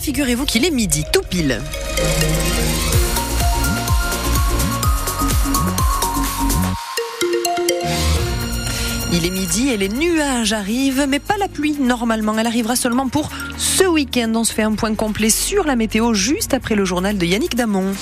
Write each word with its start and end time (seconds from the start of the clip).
figurez-vous 0.00 0.44
qu'il 0.44 0.64
est 0.64 0.70
midi, 0.70 1.04
tout 1.12 1.22
pile. 1.28 1.60
Il 9.12 9.24
est 9.24 9.30
midi 9.30 9.68
et 9.70 9.76
les 9.76 9.88
nuages 9.88 10.52
arrivent, 10.52 11.06
mais 11.08 11.18
pas 11.18 11.36
la 11.38 11.48
pluie 11.48 11.76
normalement. 11.80 12.34
Elle 12.38 12.46
arrivera 12.46 12.76
seulement 12.76 13.08
pour 13.08 13.30
ce 13.56 13.84
week-end. 13.84 14.32
On 14.34 14.44
se 14.44 14.52
fait 14.52 14.62
un 14.62 14.74
point 14.74 14.94
complet 14.94 15.30
sur 15.30 15.64
la 15.64 15.76
météo 15.76 16.12
juste 16.12 16.52
après 16.52 16.74
le 16.74 16.84
journal 16.84 17.16
de 17.16 17.24
Yannick 17.24 17.56
Damon. 17.56 17.94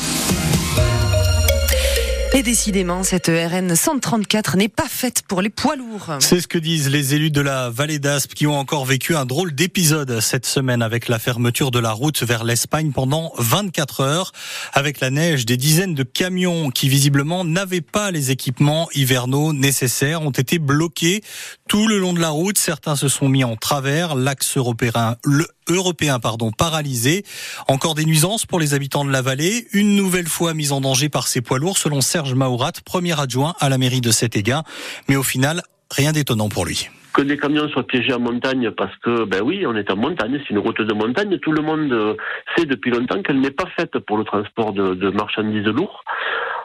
Et 2.36 2.42
décidément, 2.42 3.04
cette 3.04 3.28
RN 3.28 3.76
134 3.76 4.56
n'est 4.56 4.68
pas 4.68 4.88
faite 4.88 5.22
pour 5.22 5.40
les 5.40 5.50
poids 5.50 5.76
lourds. 5.76 6.16
C'est 6.18 6.40
ce 6.40 6.48
que 6.48 6.58
disent 6.58 6.90
les 6.90 7.14
élus 7.14 7.30
de 7.30 7.40
la 7.40 7.70
vallée 7.70 8.00
d'Aspe 8.00 8.34
qui 8.34 8.48
ont 8.48 8.58
encore 8.58 8.84
vécu 8.86 9.14
un 9.14 9.24
drôle 9.24 9.54
d'épisode 9.54 10.18
cette 10.18 10.44
semaine 10.44 10.82
avec 10.82 11.06
la 11.06 11.20
fermeture 11.20 11.70
de 11.70 11.78
la 11.78 11.92
route 11.92 12.24
vers 12.24 12.42
l'Espagne 12.42 12.90
pendant 12.90 13.32
24 13.38 14.00
heures. 14.00 14.32
Avec 14.72 14.98
la 14.98 15.10
neige, 15.10 15.46
des 15.46 15.56
dizaines 15.56 15.94
de 15.94 16.02
camions 16.02 16.70
qui 16.70 16.88
visiblement 16.88 17.44
n'avaient 17.44 17.80
pas 17.80 18.10
les 18.10 18.32
équipements 18.32 18.88
hivernaux 18.94 19.52
nécessaires 19.52 20.22
ont 20.22 20.30
été 20.30 20.58
bloqués 20.58 21.22
tout 21.68 21.88
le 21.88 21.98
long 21.98 22.12
de 22.12 22.20
la 22.20 22.30
route. 22.30 22.58
Certains 22.58 22.96
se 22.96 23.08
sont 23.08 23.28
mis 23.28 23.44
en 23.44 23.56
travers. 23.56 24.14
L'axe 24.14 24.56
européen, 24.56 25.16
le 25.24 25.46
européen 25.68 26.18
pardon, 26.20 26.50
paralysé. 26.50 27.24
Encore 27.68 27.94
des 27.94 28.04
nuisances 28.04 28.46
pour 28.46 28.60
les 28.60 28.74
habitants 28.74 29.04
de 29.04 29.10
la 29.10 29.22
vallée. 29.22 29.66
Une 29.72 29.96
nouvelle 29.96 30.26
fois 30.26 30.54
mise 30.54 30.72
en 30.72 30.80
danger 30.80 31.08
par 31.08 31.26
ces 31.26 31.40
poids 31.40 31.58
lourds 31.58 31.78
selon 31.78 32.00
Serge 32.00 32.34
Maourat, 32.34 32.72
premier 32.84 33.18
adjoint 33.18 33.54
à 33.60 33.68
la 33.68 33.78
mairie 33.78 34.00
de 34.00 34.10
Sétéguin. 34.10 34.62
Mais 35.08 35.16
au 35.16 35.22
final, 35.22 35.62
rien 35.90 36.12
d'étonnant 36.12 36.48
pour 36.48 36.64
lui 36.64 36.88
que 37.14 37.22
des 37.22 37.38
camions 37.38 37.68
soient 37.68 37.86
piégés 37.86 38.12
en 38.12 38.18
montagne 38.18 38.72
parce 38.72 38.94
que, 38.96 39.24
ben 39.24 39.40
oui, 39.40 39.64
on 39.66 39.76
est 39.76 39.88
en 39.90 39.96
montagne, 39.96 40.38
c'est 40.42 40.50
une 40.50 40.58
route 40.58 40.80
de 40.80 40.92
montagne. 40.92 41.38
Tout 41.38 41.52
le 41.52 41.62
monde 41.62 42.16
sait 42.56 42.66
depuis 42.66 42.90
longtemps 42.90 43.22
qu'elle 43.22 43.40
n'est 43.40 43.52
pas 43.52 43.68
faite 43.76 43.96
pour 44.00 44.18
le 44.18 44.24
transport 44.24 44.72
de, 44.72 44.94
de 44.94 45.10
marchandises 45.10 45.64
lourdes. 45.64 45.94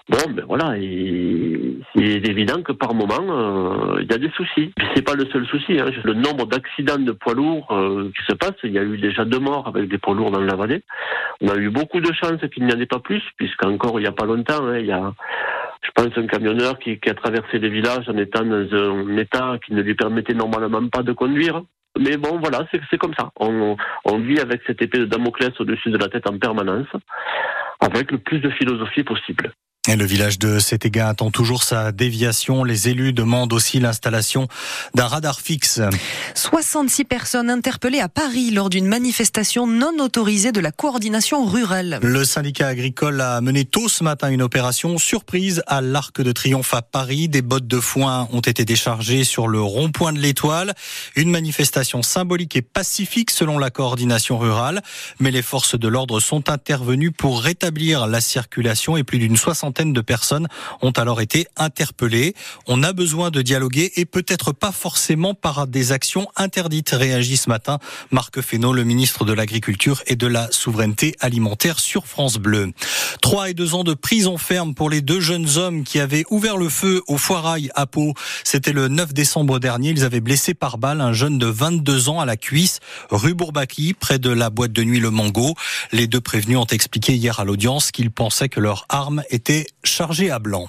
Bon, 0.10 0.18
ben 0.32 0.44
voilà, 0.48 0.74
c'est 1.94 2.02
évident 2.02 2.64
que 2.64 2.72
par 2.72 2.96
moment, 2.96 3.22
euh, 3.30 4.02
il 4.02 4.12
y 4.12 4.14
a 4.16 4.18
des 4.18 4.32
soucis. 4.32 4.74
C'est 4.96 5.04
pas 5.04 5.14
le 5.14 5.28
seul 5.28 5.46
souci. 5.46 5.80
Hein. 5.80 5.86
Le 6.04 6.16
nombre 6.16 6.48
d'accidents 6.48 6.98
de 6.98 7.12
poids 7.12 7.36
lourds 7.36 7.68
euh, 7.70 8.12
qui 8.18 8.26
se 8.26 8.34
passent, 8.34 8.58
il 8.64 8.72
y 8.72 8.80
a 8.80 8.84
eu 8.84 8.98
déjà 8.98 9.24
deux 9.24 9.38
morts 9.38 9.68
avec 9.68 9.88
des 9.88 10.00
poids 10.00 10.16
lourds 10.16 10.32
dans 10.32 10.42
la 10.42 10.56
vallée. 10.56 10.82
On 11.42 11.50
a 11.50 11.56
eu 11.58 11.70
beaucoup 11.70 12.00
de 12.00 12.12
chance 12.12 12.42
qu'il 12.52 12.66
n'y 12.66 12.74
en 12.74 12.80
ait 12.80 12.88
pas 12.88 12.98
plus, 12.98 13.22
puisqu'encore 13.38 14.00
il 14.00 14.04
n'y 14.04 14.10
a 14.10 14.12
pas 14.12 14.26
longtemps, 14.26 14.66
hein, 14.66 14.80
il 14.80 14.88
y 14.88 14.92
a, 14.92 15.14
je 15.84 15.92
pense, 15.94 16.18
un 16.18 16.26
camionneur 16.26 16.80
qui, 16.80 17.00
a 17.08 17.14
traversé 17.14 17.60
les 17.60 17.70
villages 17.70 18.10
en 18.10 18.18
étant 18.18 18.44
dans 18.44 18.66
un 18.74 19.16
état 19.16 19.60
qui 19.64 19.76
ne 19.76 19.84
lui 19.84 19.94
permettait 19.94 20.34
normalement 20.34 20.88
pas 20.88 21.04
de 21.04 21.14
conduire. 21.14 21.62
Mais 22.00 22.18
bon, 22.18 22.40
voilà, 22.40 22.66
c'est 22.72 22.98
comme 22.98 23.14
ça. 23.14 23.30
On 23.40 23.78
vit 24.18 24.40
avec 24.40 24.62
cette 24.66 24.82
épée 24.82 24.98
de 24.98 25.06
Damoclès 25.06 25.52
au-dessus 25.60 25.92
de 25.92 25.98
la 26.00 26.08
tête 26.08 26.28
en 26.28 26.40
permanence, 26.40 26.88
avec 27.80 28.12
le 28.12 28.18
plus 28.18 28.40
de 28.40 28.50
philosophie 28.50 29.04
possible. 29.04 29.52
Et 29.90 29.96
le 29.96 30.06
village 30.06 30.38
de 30.38 30.60
Sétéga 30.60 31.10
attend 31.10 31.32
toujours 31.32 31.64
sa 31.64 31.92
déviation. 31.92 32.64
Les 32.64 32.90
élus 32.90 33.12
demandent 33.12 33.52
aussi 33.54 33.80
l'installation 33.80 34.48
d'un 34.94 35.08
radar 35.08 35.42
fixe. 35.42 35.82
66 36.36 37.06
personnes 37.06 37.50
interpellées 37.50 38.00
à 38.00 38.08
Paris 38.08 38.52
lors 38.52 38.70
d'une 38.70 38.86
manifestation 38.86 39.66
non 39.66 39.98
autorisée 40.00 40.52
de 40.52 40.60
la 40.60 40.72
coordination 40.72 41.44
rurale. 41.44 41.98
Le 42.04 42.24
syndicat 42.24 42.68
agricole 42.68 43.20
a 43.20 43.42
mené 43.42 43.66
tôt 43.66 43.90
ce 43.90 44.04
matin 44.04 44.30
une 44.30 44.44
opération 44.44 45.00
surprise 45.00 45.64
à 45.66 45.82
l'Arc 45.82 46.22
de 46.22 46.32
Triomphe 46.34 46.76
à 46.76 46.84
Paris. 46.84 47.28
Des 47.28 47.42
bottes 47.42 47.66
de 47.66 47.80
foin 47.80 48.28
ont 48.32 48.42
été 48.42 48.66
déchargées 48.66 49.24
sur 49.24 49.48
le 49.48 49.60
rond-point 49.60 50.14
de 50.14 50.20
l'Étoile. 50.20 50.76
Une 51.16 51.32
manifestation 51.32 52.04
symbolique 52.04 52.56
et 52.56 52.62
pacifique 52.62 53.32
selon 53.32 53.58
la 53.58 53.72
coordination 53.72 54.38
rurale. 54.38 54.84
Mais 55.20 55.32
les 55.32 55.42
forces 55.42 55.80
de 55.80 55.88
l'ordre 55.88 56.20
sont 56.20 56.52
intervenues 56.52 57.12
pour 57.12 57.42
rétablir 57.42 58.06
la 58.06 58.22
circulation 58.22 58.96
et 58.96 59.04
plus 59.04 59.18
d'une 59.18 59.36
soixantaine 59.36 59.79
de 59.86 60.02
personnes 60.02 60.48
ont 60.82 60.92
alors 60.92 61.22
été 61.22 61.48
interpellées. 61.56 62.34
On 62.68 62.84
a 62.84 62.94
besoin 62.94 63.32
de 63.32 63.42
dialoguer 63.42 63.94
et 63.96 64.06
peut-être 64.06 64.52
pas 64.52 64.72
forcément 64.72 65.34
par 65.34 65.68
des 65.68 65.92
actions 65.92 66.28
interdites, 66.36 66.90
réagit 66.90 67.38
ce 67.38 67.50
matin 67.50 67.80
Marc 68.12 68.42
Fesneau, 68.42 68.74
le 68.74 68.84
ministre 68.84 69.26
de 69.26 69.34
l'Agriculture 69.34 70.04
et 70.08 70.16
de 70.16 70.28
la 70.28 70.52
Souveraineté 70.52 71.16
alimentaire 71.20 71.80
sur 71.80 72.08
France 72.08 72.38
Bleu. 72.38 72.72
Trois 73.22 73.50
et 73.50 73.54
deux 73.54 73.74
ans 73.74 73.84
de 73.84 73.94
prison 73.94 74.38
ferme 74.38 74.74
pour 74.74 74.90
les 74.90 75.02
deux 75.02 75.20
jeunes 75.20 75.48
hommes 75.58 75.84
qui 75.84 76.00
avaient 76.00 76.26
ouvert 76.30 76.58
le 76.58 76.70
feu 76.70 77.02
au 77.08 77.18
foirail 77.18 77.70
à 77.76 77.86
Pau. 77.86 78.14
C'était 78.44 78.74
le 78.74 78.88
9 78.88 79.14
décembre 79.14 79.60
dernier. 79.60 79.92
Ils 79.92 80.04
avaient 80.04 80.20
blessé 80.20 80.54
par 80.54 80.78
balle 80.78 81.02
un 81.02 81.14
jeune 81.14 81.38
de 81.38 81.48
22 81.48 82.10
ans 82.10 82.20
à 82.20 82.26
la 82.26 82.38
cuisse, 82.38 82.80
rue 83.10 83.34
Bourbaki, 83.34 83.94
près 83.94 84.20
de 84.20 84.30
la 84.30 84.50
boîte 84.50 84.74
de 84.74 84.84
nuit 84.84 85.00
Le 85.00 85.10
Mango. 85.10 85.56
Les 85.92 86.08
deux 86.08 86.22
prévenus 86.22 86.58
ont 86.58 86.66
expliqué 86.66 87.16
hier 87.16 87.40
à 87.40 87.46
l'audience 87.46 87.92
qu'ils 87.92 88.12
pensaient 88.12 88.50
que 88.50 88.60
leur 88.60 88.86
arme 88.90 89.24
était 89.30 89.59
chargé 89.84 90.30
à 90.30 90.40
blanc. 90.40 90.68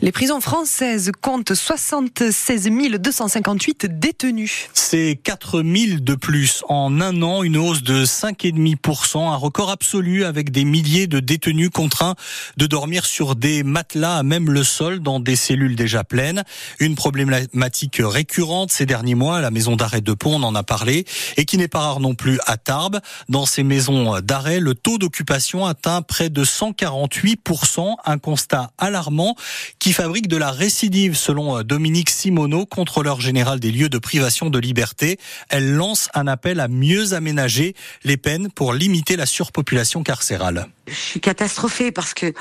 Les 0.00 0.12
prisons 0.12 0.40
françaises 0.40 1.10
comptent 1.20 1.54
76 1.54 2.68
258 3.00 3.98
détenus. 3.98 4.68
C'est 4.72 5.18
4 5.22 5.62
000 5.62 6.00
de 6.00 6.14
plus 6.14 6.62
en 6.68 7.00
un 7.00 7.20
an, 7.22 7.42
une 7.42 7.56
hausse 7.56 7.82
de 7.82 8.04
5,5%, 8.04 9.18
un 9.18 9.36
record 9.36 9.70
absolu 9.70 10.24
avec 10.24 10.52
des 10.52 10.64
milliers 10.64 11.08
de 11.08 11.18
détenus 11.18 11.70
contraints 11.70 12.14
de 12.56 12.66
dormir 12.66 13.06
sur 13.06 13.34
des 13.34 13.64
matelas 13.64 14.18
à 14.18 14.22
même 14.22 14.50
le 14.50 14.62
sol 14.62 15.00
dans 15.00 15.18
des 15.18 15.34
cellules 15.34 15.74
déjà 15.74 16.04
pleines. 16.04 16.44
Une 16.78 16.94
problématique 16.94 18.00
récurrente 18.00 18.70
ces 18.70 18.86
derniers 18.86 19.16
mois 19.16 19.40
la 19.40 19.50
maison 19.50 19.76
d'arrêt 19.76 20.00
de 20.00 20.12
Pont, 20.12 20.36
on 20.36 20.42
en 20.42 20.54
a 20.54 20.62
parlé, 20.62 21.04
et 21.36 21.44
qui 21.44 21.58
n'est 21.58 21.68
pas 21.68 21.80
rare 21.80 22.00
non 22.00 22.14
plus 22.14 22.38
à 22.46 22.56
Tarbes. 22.56 23.00
Dans 23.28 23.46
ces 23.46 23.62
maisons 23.62 24.20
d'arrêt, 24.20 24.60
le 24.60 24.74
taux 24.74 24.98
d'occupation 24.98 25.66
atteint 25.66 26.02
près 26.02 26.30
de 26.30 26.44
148%, 26.44 27.96
un 28.04 28.18
constat 28.28 28.72
alarmant 28.76 29.36
qui 29.78 29.94
fabrique 29.94 30.28
de 30.28 30.36
la 30.36 30.50
récidive 30.50 31.16
selon 31.16 31.56
euh, 31.56 31.62
Dominique 31.62 32.10
Simoneau, 32.10 32.66
contrôleur 32.66 33.22
général 33.22 33.58
des 33.58 33.70
lieux 33.70 33.88
de 33.88 33.96
privation 33.96 34.50
de 34.50 34.58
liberté. 34.58 35.18
Elle 35.48 35.72
lance 35.72 36.10
un 36.12 36.26
appel 36.26 36.60
à 36.60 36.68
mieux 36.68 37.14
aménager 37.14 37.74
les 38.04 38.18
peines 38.18 38.50
pour 38.50 38.74
limiter 38.74 39.16
la 39.16 39.24
surpopulation 39.24 40.02
carcérale. 40.02 40.68
Je 40.88 40.92
suis 40.92 41.20
catastrophée 41.20 41.90
parce 41.90 42.12
que 42.12 42.26
vous 42.26 42.32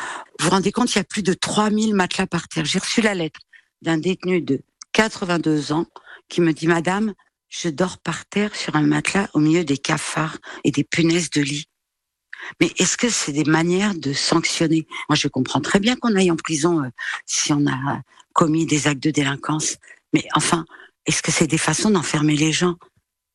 vous 0.42 0.50
rendez 0.50 0.74
compte, 0.74 0.94
il 0.94 0.98
y 0.98 1.00
a 1.00 1.06
plus 1.06 1.24
de 1.24 1.34
3000 1.34 1.96
matelas 1.96 2.28
par 2.28 2.50
terre. 2.50 2.66
J'ai 2.66 2.80
reçu 2.80 3.02
la 3.02 3.14
lettre 3.14 3.40
d'un 3.81 3.98
détenu 3.98 4.42
de 4.42 4.59
82 4.92 5.72
ans 5.72 5.86
qui 6.28 6.42
me 6.42 6.52
dit, 6.52 6.68
Madame, 6.68 7.14
je 7.48 7.69
dors 7.69 7.98
par 7.98 8.25
terre 8.25 8.54
sur 8.58 8.75
un 8.75 8.81
matelas 8.81 9.30
au 9.34 9.40
milieu 9.40 9.64
des 9.64 9.78
cafards 9.78 10.38
et 10.66 10.72
des 10.72 10.84
punaises 10.84 11.30
de 11.30 11.40
lit. 11.40 11.69
Mais 12.59 12.72
est-ce 12.78 12.98
que 12.98 13.09
c'est 13.09 13.31
des 13.31 13.44
manières 13.44 13.96
de 13.96 14.14
sanctionner? 14.14 14.88
Moi, 15.09 15.16
je 15.16 15.28
comprends 15.28 15.62
très 15.62 15.80
bien 15.80 15.96
qu'on 15.96 16.16
aille 16.16 16.31
en 16.31 16.36
prison 16.36 16.84
euh, 16.84 16.90
si 17.25 17.53
on 17.53 17.66
a 17.68 18.02
commis 18.34 18.66
des 18.66 18.88
actes 18.88 19.03
de 19.03 19.12
délinquance. 19.12 19.78
Mais 20.14 20.25
enfin, 20.36 20.66
est-ce 21.06 21.22
que 21.22 21.31
c'est 21.31 21.48
des 21.48 21.58
façons 21.58 21.90
d'enfermer 21.90 22.36
les 22.36 22.52
gens? 22.52 22.75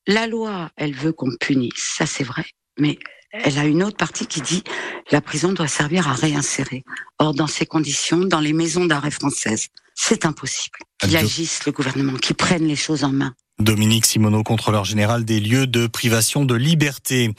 La 0.07 0.27
loi, 0.27 0.71
elle 0.77 0.95
veut 0.95 1.13
qu'on 1.13 1.35
punisse, 1.41 1.95
ça 1.97 2.07
c'est 2.07 2.25
vrai. 2.25 2.45
Mais 2.79 2.99
elle 3.33 3.59
a 3.59 3.65
une 3.65 3.83
autre 3.83 3.97
partie 3.97 4.27
qui 4.27 4.41
dit 4.41 4.63
la 5.11 5.21
prison 5.21 5.53
doit 5.53 5.69
servir 5.69 6.09
à 6.09 6.13
réinsérer. 6.13 6.85
Or, 7.19 7.35
dans 7.35 7.47
ces 7.47 7.67
conditions, 7.67 8.19
dans 8.19 8.41
les 8.41 8.53
maisons 8.53 8.85
d'arrêt 8.85 9.11
françaises, 9.11 9.69
c'est 9.95 10.27
impossible 10.27 10.79
qu'il 10.99 11.17
agisse, 11.17 11.65
le 11.67 11.73
gouvernement, 11.73 12.15
qu'il 12.15 12.37
prenne 12.37 12.67
les 12.67 12.77
choses 12.77 13.05
en 13.05 13.13
main. 13.13 13.35
Dominique 13.63 14.07
Simoneau, 14.07 14.43
contrôleur 14.43 14.85
général 14.85 15.25
des 15.25 15.41
lieux 15.41 15.67
de 15.67 15.87
privation 15.87 16.45
de 16.45 16.55
liberté. 16.55 17.33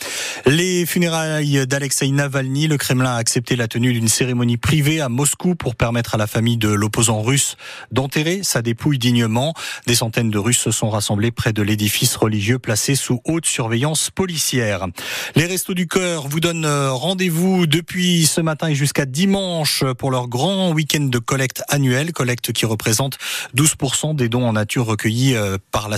Les 0.46 0.86
funérailles 0.86 1.68
d'Alexei 1.68 2.10
Navalny, 2.10 2.68
le 2.68 2.78
Kremlin 2.78 3.12
a 3.12 3.18
accepté 3.18 3.56
la 3.56 3.68
tenue 3.68 3.94
d'une 3.94 4.08
cérémonie 4.08 4.58
privée 4.58 5.02
à 5.02 5.10
Moscou 5.10 5.56
pour 5.56 5.76
permettre 5.76 6.16
à 6.16 6.18
la 6.18 6.28
famille 6.28 6.58
de 6.58 6.70
l'opposant 6.70 7.22
russe 7.22 7.58
d'enterrer 7.92 8.42
sa 8.44 8.62
dépouille 8.62 8.98
dignement. 8.98 9.54
Des 9.88 9.96
centaines 9.96 10.30
de 10.30 10.38
Russes 10.38 10.60
se 10.60 10.72
sont 10.72 10.90
rassemblés 10.90 11.32
près 11.32 11.54
de 11.54 11.62
l'édifice 11.62 12.16
religieux 12.16 12.60
placé 12.60 12.96
sous 12.96 13.22
haute 13.26 13.46
surveillance 13.46 14.10
policière. 14.10 14.88
Les 15.36 15.46
Restos 15.46 15.74
du 15.74 15.88
Cœur 15.88 16.28
vous 16.28 16.40
donnent 16.40 16.66
rendez-vous 16.66 17.68
depuis 17.68 18.26
ce 18.26 18.42
matin 18.42 18.70
et 18.70 18.76
jusqu'à 18.76 19.06
dimanche 19.06 19.84
pour 19.98 20.12
leur 20.12 20.28
grand 20.28 20.72
week-end 20.72 21.04
de 21.04 21.20
collecte 21.20 21.64
annuelle, 21.70 22.14
collecte 22.14 22.54
qui 22.54 22.66
représente 22.66 23.18
12% 23.56 24.16
des 24.16 24.30
dons 24.30 24.48
en 24.48 24.54
nature 24.54 24.86
recueillis 24.86 25.36
euh, 25.36 25.58
par 25.72 25.90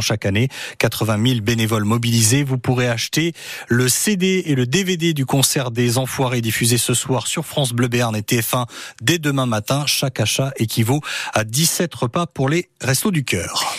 chaque 0.00 0.26
année. 0.26 0.48
80 0.78 1.18
000 1.26 1.40
bénévoles 1.40 1.84
mobilisés. 1.84 2.42
Vous 2.42 2.58
pourrez 2.58 2.88
acheter 2.88 3.32
le 3.68 3.88
CD 3.88 4.42
et 4.46 4.54
le 4.54 4.66
DVD 4.66 5.14
du 5.14 5.26
concert 5.26 5.70
des 5.70 5.98
Enfoirés 5.98 6.40
diffusé 6.40 6.78
ce 6.78 6.94
soir 6.94 7.26
sur 7.26 7.44
France 7.44 7.72
Bleu 7.72 7.88
Béarn 7.88 8.14
et 8.16 8.20
TF1 8.20 8.66
dès 9.00 9.18
demain 9.18 9.46
matin. 9.46 9.84
Chaque 9.86 10.20
achat 10.20 10.52
équivaut 10.56 11.00
à 11.32 11.44
17 11.44 11.94
repas 11.94 12.26
pour 12.26 12.48
les 12.48 12.68
Restos 12.80 13.10
du 13.10 13.24
Cœur. 13.24 13.74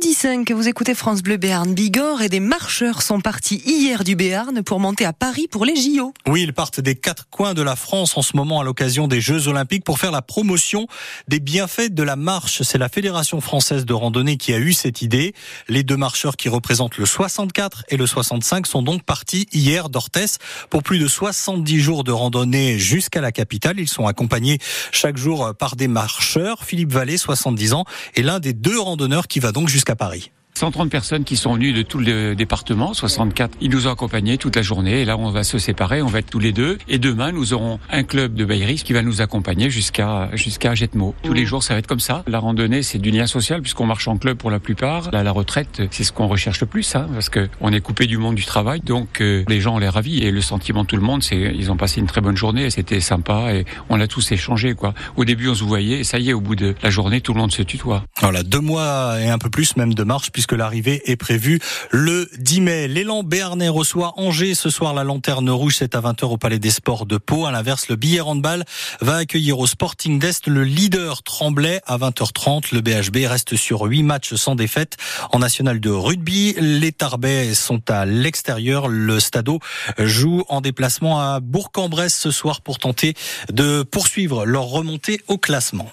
Midi 0.00 0.12
5, 0.12 0.50
vous 0.52 0.68
écoutez 0.68 0.94
France 0.94 1.22
Bleu 1.22 1.38
Béarn 1.38 1.72
Bigorre 1.72 2.20
et 2.20 2.28
des 2.28 2.40
marcheurs 2.40 3.00
sont 3.00 3.20
partis 3.20 3.62
hier 3.64 4.04
du 4.04 4.14
Béarn 4.14 4.62
pour 4.62 4.78
monter 4.78 5.06
à 5.06 5.14
Paris 5.14 5.48
pour 5.50 5.64
les 5.64 5.74
JO. 5.74 6.12
Oui, 6.26 6.42
ils 6.42 6.52
partent 6.52 6.80
des 6.80 6.96
quatre 6.96 7.30
coins 7.30 7.54
de 7.54 7.62
la 7.62 7.76
France 7.76 8.14
en 8.18 8.20
ce 8.20 8.36
moment 8.36 8.60
à 8.60 8.64
l'occasion 8.64 9.08
des 9.08 9.22
Jeux 9.22 9.48
Olympiques 9.48 9.84
pour 9.84 9.98
faire 9.98 10.10
la 10.10 10.20
promotion 10.20 10.86
des 11.28 11.40
bienfaits 11.40 11.94
de 11.94 12.02
la 12.02 12.14
marche. 12.14 12.60
C'est 12.60 12.76
la 12.76 12.90
Fédération 12.90 13.40
française 13.40 13.86
de 13.86 13.94
randonnée 13.94 14.36
qui 14.36 14.52
a 14.52 14.58
eu 14.58 14.74
cette 14.74 15.00
idée. 15.00 15.34
Les 15.66 15.82
deux 15.82 15.96
marcheurs 15.96 16.36
qui 16.36 16.50
représentent 16.50 16.98
le 16.98 17.06
64 17.06 17.84
et 17.88 17.96
le 17.96 18.06
65 18.06 18.66
sont 18.66 18.82
donc 18.82 19.02
partis 19.02 19.46
hier 19.52 19.88
d'Orthès 19.88 20.36
pour 20.68 20.82
plus 20.82 20.98
de 20.98 21.08
70 21.08 21.80
jours 21.80 22.04
de 22.04 22.12
randonnée 22.12 22.78
jusqu'à 22.78 23.22
la 23.22 23.32
capitale. 23.32 23.80
Ils 23.80 23.88
sont 23.88 24.06
accompagnés 24.06 24.58
chaque 24.92 25.16
jour 25.16 25.54
par 25.58 25.74
des 25.74 25.88
marcheurs. 25.88 26.64
Philippe 26.64 26.92
Vallée, 26.92 27.16
70 27.16 27.72
ans, 27.72 27.84
est 28.14 28.22
l'un 28.22 28.40
des 28.40 28.52
deux 28.52 28.78
randonneurs 28.78 29.26
qui 29.26 29.40
va 29.40 29.52
donc 29.52 29.68
jusqu'à 29.68 29.85
Paris. 29.94 30.30
130 30.56 30.88
personnes 30.88 31.24
qui 31.24 31.36
sont 31.36 31.52
venues 31.52 31.74
de 31.74 31.82
tout 31.82 31.98
le 31.98 32.34
département, 32.34 32.94
64. 32.94 33.58
Ils 33.60 33.70
nous 33.70 33.88
ont 33.88 33.90
accompagnés 33.90 34.38
toute 34.38 34.56
la 34.56 34.62
journée 34.62 35.02
et 35.02 35.04
là 35.04 35.18
on 35.18 35.28
va 35.28 35.44
se 35.44 35.58
séparer, 35.58 36.00
on 36.00 36.06
va 36.06 36.20
être 36.20 36.30
tous 36.30 36.38
les 36.38 36.52
deux. 36.52 36.78
Et 36.88 36.98
demain 36.98 37.30
nous 37.30 37.52
aurons 37.52 37.78
un 37.90 38.04
club 38.04 38.32
de 38.32 38.42
Bayris 38.46 38.76
qui 38.76 38.94
va 38.94 39.02
nous 39.02 39.20
accompagner 39.20 39.68
jusqu'à 39.68 40.30
jusqu'à 40.32 40.74
Jetmo. 40.74 41.14
Tous 41.22 41.34
les 41.34 41.42
mmh. 41.42 41.46
jours 41.46 41.62
ça 41.62 41.74
va 41.74 41.80
être 41.80 41.86
comme 41.86 42.00
ça. 42.00 42.24
La 42.26 42.38
randonnée 42.38 42.82
c'est 42.82 42.96
du 42.96 43.10
lien 43.10 43.26
social 43.26 43.60
puisqu'on 43.60 43.84
marche 43.84 44.08
en 44.08 44.16
club 44.16 44.38
pour 44.38 44.50
la 44.50 44.58
plupart. 44.58 45.10
Là, 45.10 45.22
la 45.22 45.30
retraite 45.30 45.82
c'est 45.90 46.04
ce 46.04 46.12
qu'on 46.12 46.26
recherche 46.26 46.62
le 46.62 46.66
plus, 46.66 46.96
hein, 46.96 47.06
parce 47.12 47.28
que 47.28 47.50
on 47.60 47.70
est 47.70 47.82
coupé 47.82 48.06
du 48.06 48.16
monde 48.16 48.36
du 48.36 48.46
travail. 48.46 48.80
Donc 48.80 49.20
euh, 49.20 49.44
les 49.48 49.60
gens 49.60 49.74
ont 49.74 49.78
l'air 49.78 49.92
ravis 49.92 50.22
et 50.22 50.30
le 50.30 50.40
sentiment 50.40 50.84
de 50.84 50.88
tout 50.88 50.96
le 50.96 51.02
monde 51.02 51.22
c'est 51.22 51.36
ils 51.54 51.70
ont 51.70 51.76
passé 51.76 52.00
une 52.00 52.06
très 52.06 52.22
bonne 52.22 52.36
journée, 52.38 52.70
c'était 52.70 53.00
sympa 53.00 53.52
et 53.52 53.66
on 53.90 54.00
a 54.00 54.06
tous 54.06 54.32
échangé 54.32 54.72
quoi. 54.72 54.94
Au 55.16 55.26
début 55.26 55.50
on 55.50 55.54
se 55.54 55.64
voyait 55.64 56.00
et 56.00 56.04
ça 56.04 56.18
y 56.18 56.30
est 56.30 56.32
au 56.32 56.40
bout 56.40 56.56
de 56.56 56.74
la 56.82 56.88
journée 56.88 57.20
tout 57.20 57.34
le 57.34 57.40
monde 57.40 57.52
se 57.52 57.60
tutoie. 57.60 58.04
Voilà 58.22 58.42
deux 58.42 58.60
mois 58.60 59.20
et 59.20 59.28
un 59.28 59.36
peu 59.36 59.50
plus 59.50 59.76
même 59.76 59.92
de 59.92 60.02
marche 60.02 60.30
puisque 60.46 60.58
l'arrivée 60.58 61.02
est 61.10 61.16
prévue 61.16 61.58
le 61.90 62.28
10 62.38 62.60
mai. 62.60 62.88
L'élan 62.88 63.24
béarnais 63.24 63.68
reçoit 63.68 64.12
Angers 64.16 64.54
ce 64.54 64.70
soir. 64.70 64.94
La 64.94 65.02
lanterne 65.02 65.50
rouge, 65.50 65.76
c'est 65.78 65.96
à 65.96 66.00
20h 66.00 66.26
au 66.26 66.36
Palais 66.36 66.60
des 66.60 66.70
Sports 66.70 67.04
de 67.04 67.16
Pau. 67.16 67.46
À 67.46 67.50
l'inverse, 67.50 67.88
le 67.88 67.96
billet 67.96 68.20
handball 68.20 68.64
va 69.00 69.16
accueillir 69.16 69.58
au 69.58 69.66
Sporting 69.66 70.20
d'Est 70.20 70.46
le 70.46 70.62
leader 70.62 71.24
Tremblay 71.24 71.80
à 71.84 71.98
20h30. 71.98 72.72
Le 72.72 72.80
BHB 72.80 73.28
reste 73.28 73.56
sur 73.56 73.82
8 73.82 74.04
matchs 74.04 74.34
sans 74.34 74.54
défaite. 74.54 74.96
En 75.32 75.40
national 75.40 75.80
de 75.80 75.90
rugby, 75.90 76.54
les 76.60 76.92
Tarbais 76.92 77.52
sont 77.54 77.82
à 77.90 78.06
l'extérieur. 78.06 78.86
Le 78.86 79.18
Stadeau 79.18 79.58
joue 79.98 80.44
en 80.48 80.60
déplacement 80.60 81.18
à 81.18 81.40
Bourg-en-Bresse 81.40 82.16
ce 82.16 82.30
soir 82.30 82.60
pour 82.60 82.78
tenter 82.78 83.14
de 83.52 83.82
poursuivre 83.82 84.46
leur 84.46 84.66
remontée 84.66 85.20
au 85.26 85.38
classement. 85.38 85.90